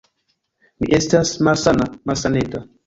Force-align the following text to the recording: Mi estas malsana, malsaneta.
Mi 0.83 0.91
estas 1.01 1.35
malsana, 1.49 1.91
malsaneta. 2.13 2.69